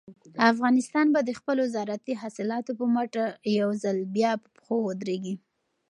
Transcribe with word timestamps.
افغانستان 0.51 1.05
به 1.13 1.19
د 1.23 1.29
خپلو 1.39 1.63
زارعتي 1.75 2.13
حاصلاتو 2.21 2.71
په 2.79 2.85
مټ 2.93 3.13
یو 3.59 3.69
ځل 3.83 3.97
بیا 4.15 4.31
په 4.41 4.47
پښو 4.55 4.77
ودرېږي. 4.83 5.35